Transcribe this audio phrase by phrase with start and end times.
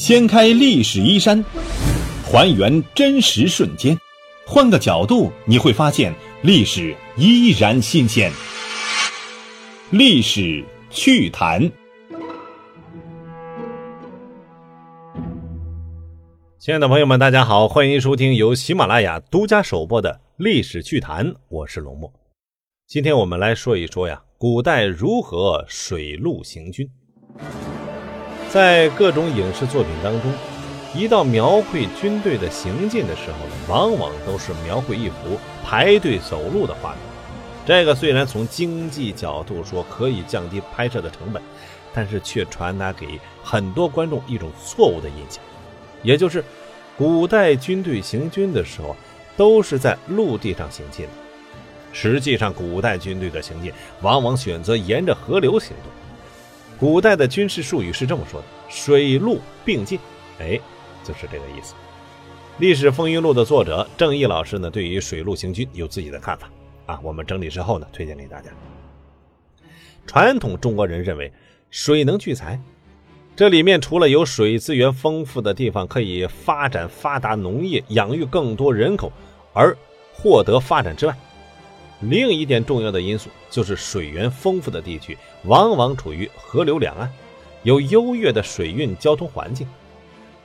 [0.00, 1.44] 掀开历史衣衫，
[2.24, 3.94] 还原真实瞬间，
[4.46, 8.32] 换个角度你会发现历史依然新鲜。
[9.90, 11.70] 历史趣谈，
[16.58, 22.10] 亲爱的朋友们，大家好，欢迎收听由喜马拉雅独家首播的《历史趣谈》，我是龙墨。
[22.86, 26.88] 今天我们来说一说呀，古代如何水陆行军。
[28.52, 30.32] 在各种影视作品当中，
[30.92, 36.98] 一到描绘军队的行进的时候呢，往往都是描绘一幅排队走路的画面。
[37.64, 41.40] 这个虽然从经济角度说可以降低拍摄的成本，
[41.94, 45.40] 但是却传达给很多观众一种错误的印象，
[46.02, 46.44] 也就是
[46.98, 48.96] 古代军队行军的时候
[49.36, 51.12] 都是在陆地上行进的。
[51.92, 55.92] 实际上，古代军队的行进往往选择沿着河流行动。
[56.80, 60.00] 古代的军事术语是这么说的：“水陆并进。”
[60.40, 60.58] 哎，
[61.04, 61.74] 就是这个意思。
[62.56, 66.50] 《历史风云录》的作者郑毅老师呢，对于水陆行军有自己的看法
[66.86, 66.98] 啊。
[67.02, 68.50] 我们整理之后呢，推荐给大家。
[70.06, 71.30] 传统中国人认为
[71.70, 72.58] 水能聚财，
[73.36, 79.12] 这里面除了有水资源丰富的地方可以发展发达农业、养育更多人口
[79.52, 79.76] 而
[80.14, 81.14] 获得发展之外，
[82.00, 87.12] 另一点重要的因素就是水源丰富的地区往往处于河流两岸，
[87.62, 89.68] 有优越的水运交通环境，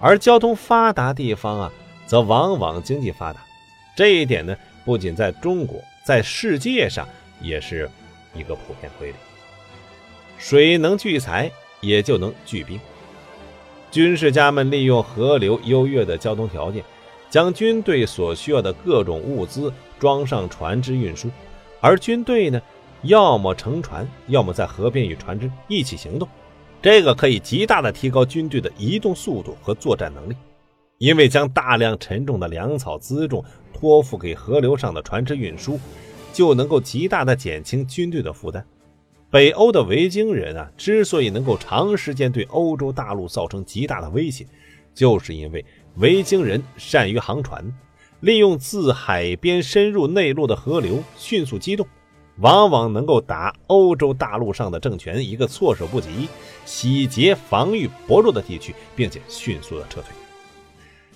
[0.00, 1.72] 而交通发达地方啊，
[2.06, 3.40] 则往往经济发达。
[3.96, 7.08] 这一点呢，不仅在中国，在世界上
[7.40, 7.88] 也是
[8.34, 9.14] 一个普遍规律。
[10.36, 12.80] 水能聚财，也就能聚兵。
[13.92, 16.82] 军事家们利用河流优越的交通条件，
[17.30, 19.72] 将军队所需要的各种物资
[20.04, 21.30] 装上船只运输。
[21.80, 22.60] 而军队呢，
[23.04, 26.28] 要么乘船，要么在河边与船只一起行动，
[26.82, 30.36] 这个可以极大的提高军队的移动速度和作战能力。
[30.98, 33.42] 因为将大量沉重的粮草辎重
[33.72, 35.80] 托付给河流上的船只运输，
[36.34, 38.62] 就能够极大的减轻军队的负担。
[39.30, 44.46] 北欧的维京人啊，之所以能够长时间对欧洲大陆造成极大的威胁，
[44.94, 45.64] 就是因为
[45.96, 47.64] 维京人善于航船。
[48.24, 51.86] 利用自海边深入内陆的河流迅速机动，
[52.38, 56.26] 往往能够打欧洲大陆上的政权一个措手不及，
[56.64, 60.06] 洗劫防御薄弱的地区，并且迅速的撤退。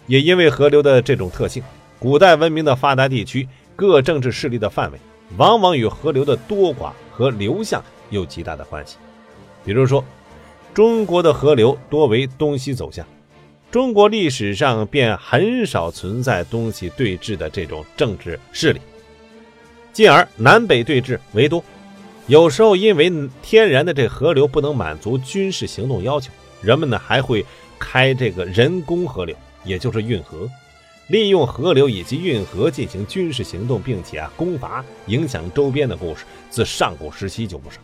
[0.06, 1.62] 也因为河流的这种特性，
[1.98, 4.98] 古代文明的发达地区各政治势力的范围，
[5.38, 8.98] 往往与河流的多寡和流向有极大的关系。
[9.64, 10.04] 比如说，
[10.74, 13.06] 中国的河流多为东西走向。
[13.70, 18.80] 中国历史上便很少存在东西对峙的这种政治势力，
[19.92, 21.62] 进而南北对峙为多。
[22.28, 23.12] 有时候因为
[23.42, 27.44] 天然的这河流不能满足军事行动要求，人们呢还会
[27.78, 30.48] 开这个人工河流，也就是运河，
[31.08, 37.76] 利用河流以及运河进行军事行动，并且啊攻伐影响周边的故事，自上古时期就不少。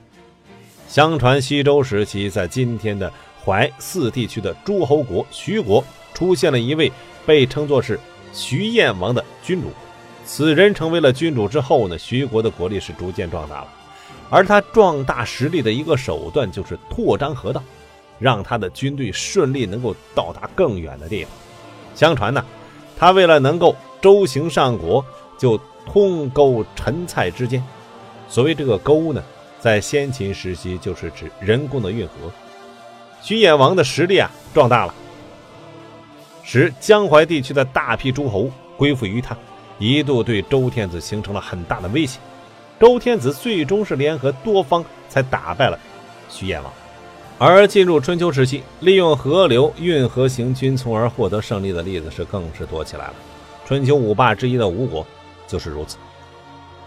[0.89, 3.13] 相传西周时期，在今天的。
[3.45, 5.85] 淮泗地区的诸侯国徐国
[6.15, 6.91] 出现了一位
[7.27, 7.99] 被称作是
[8.33, 9.69] 徐燕王的君主，
[10.25, 13.69] 此人成为了君主之后呢，徐国的国力是逐渐壮大了。
[14.31, 17.63] 而他壮大实力的一个手段就是拓张河道，
[18.19, 21.33] 让他的军队顺利能够到达更远的地方。
[21.95, 22.45] 相传呢，
[22.97, 25.05] 他为了能够周行上国，
[25.39, 27.63] 就通沟陈蔡之间。
[28.29, 29.23] 所谓这个沟呢，
[29.61, 32.33] 在先秦时期就是指人工的运河。
[33.25, 34.95] 徐衍王的实力啊壮大了，
[36.43, 39.35] 使江淮地区的大批诸侯归附于他，
[39.79, 42.21] 一度对周天子形成了很大的威胁。
[42.79, 45.79] 周天子最终是联合多方才打败了
[46.29, 46.71] 徐衍王。
[47.39, 53.15] 而进入春秋时期，利用河流运河行军，从而获得胜利的例子是更是多起来了。
[53.65, 55.07] 春秋五霸之一的吴国
[55.49, 55.97] 就是如此。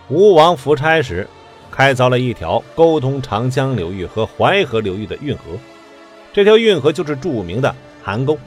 [0.07, 1.27] 吴王夫差时，
[1.71, 5.41] 开凿了一条沟通长江流域和淮河流域的运河。
[6.37, 7.75] 这条运河就是著名的
[8.05, 8.37] 邗沟。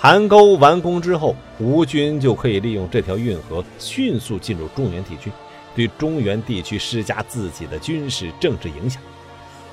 [0.00, 5.30] 邗沟完工之后，吴军就可以利用这条运河迅速进入中原地区，
[5.76, 9.02] 对中原地区施加自己的军事政治影响。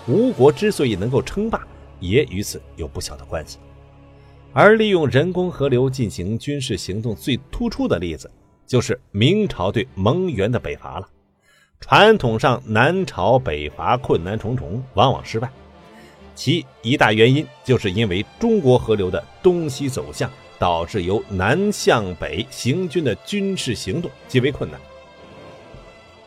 [0.10, 1.66] 吴国之所以能够称霸，
[2.01, 3.60] 也与此有不小的关系。
[4.51, 8.30] 而利用人工河流进行军事行动最突出的例子，
[8.68, 11.07] 就是明朝对蒙元的北伐了。
[11.80, 15.50] 传统上，南朝北伐困难重重，往往失败。
[16.44, 20.28] 其一大原因，就是因为中国河流的东西走向，
[20.58, 24.82] 导致由南向北行军的军事行动极为困难。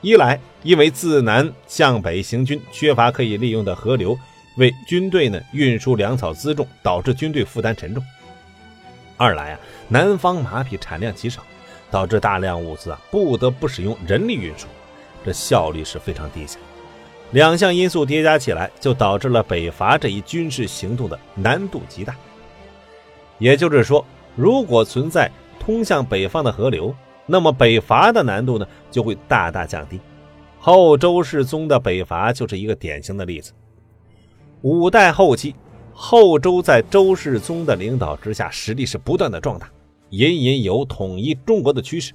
[0.02, 4.16] 一来，因为自南向北行军缺乏可以利用的河流，
[4.56, 8.00] 为军队呢运输粮草辎重，导致军队负担沉重；
[9.16, 11.42] 二来啊，南方马匹产量极少，
[11.90, 14.68] 导致大量物资啊不得不使用人力运输，
[15.24, 16.56] 这效率是非常低下。
[17.32, 22.14] 两项因素叠加起来，就导致了北伐这一军事行动的难度极大。
[23.38, 24.04] 也就是说，
[24.36, 26.94] 如果存在通向北方的河流，
[27.26, 29.98] 那么北伐的难度呢就会大大降低。
[30.60, 33.52] 后周世宗的北伐就是一个典型的例子。
[34.62, 35.54] 五代后期，
[35.92, 39.68] 后周在周世宗的领导之下，实力是不断的壮大，
[40.10, 42.12] 隐隐有统一中国的趋势。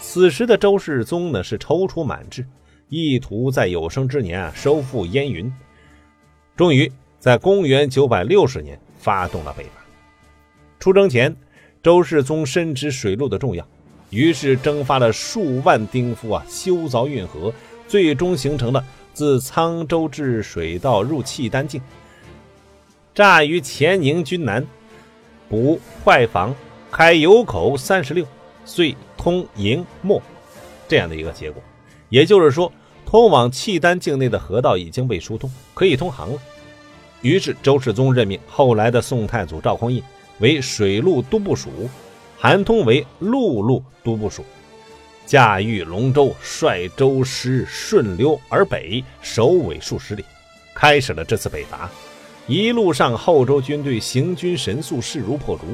[0.00, 2.46] 此时的周世宗呢是踌躇满志，
[2.88, 5.52] 意图在有生之年啊收复燕云。
[6.56, 9.70] 终于在公元九百六十年发动了北伐。
[10.78, 11.34] 出征前，
[11.82, 13.66] 周世宗深知水路的重要，
[14.10, 17.52] 于是征发了数万丁夫啊修凿运河。
[17.88, 18.84] 最终形成了
[19.14, 21.80] 自沧州至水道入契丹境，
[23.14, 24.66] 乍于乾宁军南，
[25.48, 26.52] 补坏防，
[26.90, 28.26] 开油口三十六，
[28.64, 30.20] 遂通营漠，
[30.88, 31.62] 这样的一个结果。
[32.16, 32.72] 也就是说，
[33.04, 36.38] 通往契丹境内的河道已经被疏通，可以通航了。
[37.20, 40.02] 于是周世宗任命后来的宋太祖赵匡胤
[40.38, 41.68] 为水陆都部署，
[42.38, 44.42] 韩通为陆路都部署。
[45.26, 50.24] 驾驭龙舟，率舟师顺流而北，首尾数十里，
[50.74, 51.90] 开始了这次北伐。
[52.46, 55.66] 一路上，后周军队行军神速，势如破竹，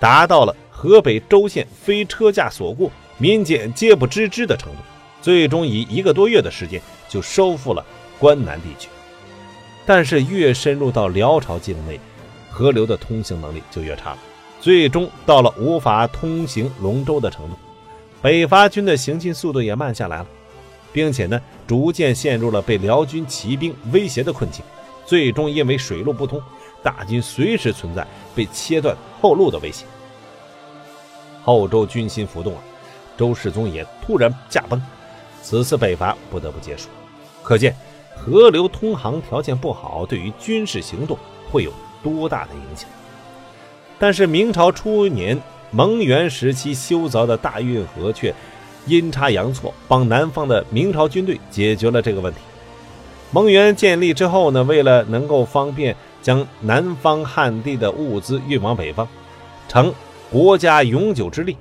[0.00, 4.78] 达到了河北周县非车驾所过，民间皆不知之的程度。
[5.26, 7.84] 最终以一个多月的时间就收复了
[8.16, 8.88] 关南地区。
[9.84, 11.98] 但是越深入到辽朝境内，
[12.48, 14.18] 河流的通行能力就越差了，
[14.60, 17.56] 最终到了无法通行龙舟的程度。
[18.22, 20.26] 北伐军的行进速度也慢下来了，
[20.92, 24.64] 并且呢，逐渐陷入了被辽军骑兵威胁的困境。
[25.04, 26.40] 最终因为水路不通，
[26.84, 29.88] 大军随时存在被切断后路的危险。
[31.42, 32.60] 后周军心浮动了，
[33.18, 34.80] 周世宗也突然驾崩，
[35.48, 36.88] 此次北伐不得不结束。
[37.44, 37.72] 可见
[38.16, 41.16] 河流通航条件不好，对于军事行动
[41.52, 41.72] 会有
[42.02, 42.88] 多大的影响。
[43.96, 45.40] 但是明朝初年。
[45.72, 48.32] 蒙元时期修凿的大运河却
[48.86, 52.38] 阴差阳错帮南方的明朝军队解决了这个问题。
[53.32, 59.06] 蒙元建立之后呢，为了能够方便将南方旱地的物资运往北方，
[59.68, 59.92] 成
[60.30, 61.56] 国家永久之力，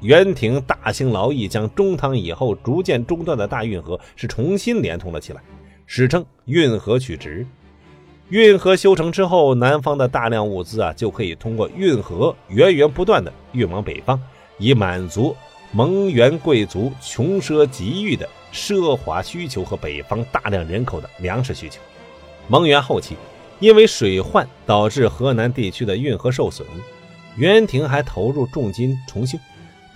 [0.00, 5.40] 元廷大兴劳役，将中唐以后逐渐中断的大运河是重新连通了起来，
[5.86, 7.46] 史称运河取直。
[8.28, 14.20] 运河修成之后，南方的大量物资啊，就可以通过运河源源不断的运往北方，
[14.58, 15.34] 以满足
[15.72, 21.80] 蒙元贵族穷奢极欲的奢华需求和北方大量人口的粮食需求。
[22.48, 23.16] 蒙元后期，
[23.60, 26.66] 因为水患导致河南地区的运河受损，
[27.36, 29.38] 元廷还投入重金重修，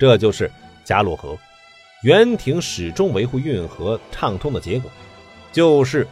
[0.00, 0.50] 这就是
[0.82, 1.36] 嘉洛河。
[2.02, 4.90] 元廷始终维护运河畅通的结果，
[5.52, 6.08] 就是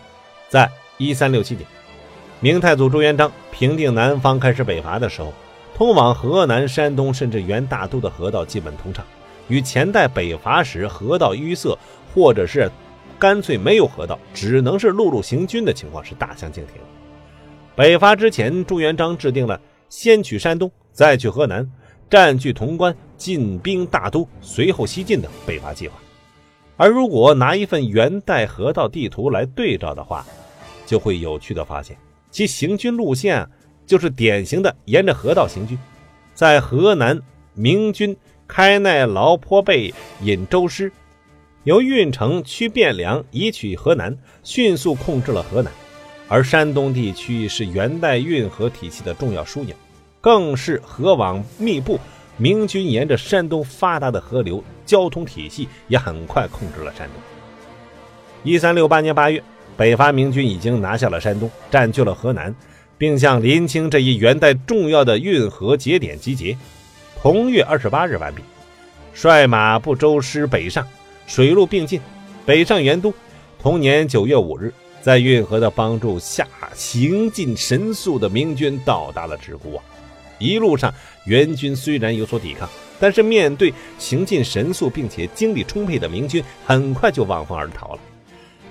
[0.50, 1.66] 在一三六七年。
[2.38, 5.32] 明太祖朱元璋平定南方，开始北伐的时候，
[5.74, 9.02] 通往河南、山东甚至元大都的河道基本通畅，
[9.48, 11.74] 与前代北伐时河道淤塞，
[12.14, 12.70] 或者是
[13.18, 16.74] 干脆没有河道，只能是陆路行军的情况是大相径庭。
[17.74, 19.58] 北伐之前，朱元璋制定了
[19.88, 21.66] 先取山东，再去河南，
[22.10, 25.98] 占据潼关，进兵大都，随后西进的北伐计划。
[26.78, 30.24] 而如果拿一份元代河道地图来对照的话，
[30.86, 31.98] 就会有趣的发现。
[32.30, 33.46] 其行军路线
[33.84, 35.76] 就是典型的沿着河道行军，
[36.34, 37.20] 在河南，
[37.54, 40.92] 明军开奈劳坡背引舟师，
[41.64, 45.72] 由运城区汴梁，移取河南，迅速控制了河南。
[46.28, 49.74] 而山东地区是元代运河体系的重要枢纽，
[50.20, 51.98] 更是河网密布，
[52.38, 57.20] 明军沿着山东发达的河流交通体系，也很快控制了山东。
[58.42, 59.42] 一三六八年八月。
[59.76, 62.52] 北伐明军已经拿下了山东，占据了河南，
[62.96, 66.58] 并向临清这一元代重要的运河节点集结。
[67.22, 68.42] 同月二十八日完毕，
[69.14, 70.84] 率马步舟师北上，
[71.28, 72.00] 水陆并进，
[72.44, 73.14] 北上元都。
[73.62, 79.84] 同年九月五日，在运河的帮助下，行进神速的明军到达了直沽啊！
[80.38, 80.92] 一路上，
[81.24, 82.68] 元军虽然有所抵抗，
[82.98, 88.00] 但是面对行进神速并且精力充沛的明军，很快就望风而逃了。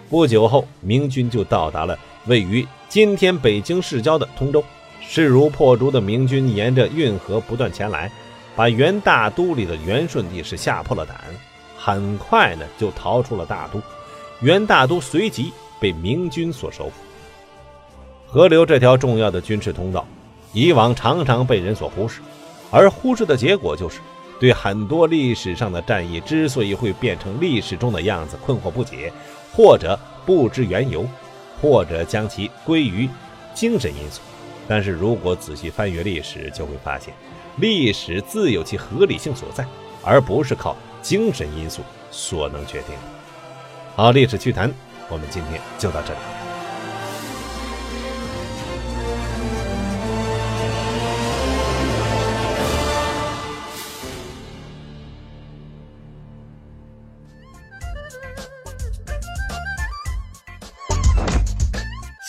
[0.09, 1.97] 不久后，明军就到达了
[2.27, 4.63] 位于今天北京市郊的通州。
[5.09, 8.11] 势如破竹的明军沿着运河不断前来，
[8.55, 11.15] 把元大都里的元顺帝是吓破了胆。
[11.77, 13.81] 很快呢，就逃出了大都，
[14.41, 16.93] 元大都随即被明军所收复。
[18.25, 20.05] 河流这条重要的军事通道，
[20.57, 22.19] 以往常常被人所忽视。
[22.71, 23.99] 而忽视的结果就是，
[24.39, 29.13] 对很多历史上的战役之所以会变成历史中的样子困惑不解，
[29.55, 31.07] 或者不知缘由，
[31.61, 33.07] 或者将其归于
[33.53, 34.19] 精神因素。
[34.67, 37.13] 但是如果仔细翻阅历史，就会发现，
[37.57, 39.63] 历史自有其合理性所在，
[40.03, 43.01] 而不是靠精神因素所能决定的。
[43.95, 44.73] 好，历史趣谈，
[45.07, 46.46] 我们今天就到这里。